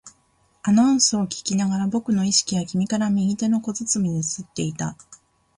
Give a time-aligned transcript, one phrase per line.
[0.63, 4.97] アナウンスを聞きながら、僕の意識は君から右手の小包に移っていった